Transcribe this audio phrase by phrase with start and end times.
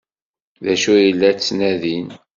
[0.63, 2.09] D acu ay la ttnadin?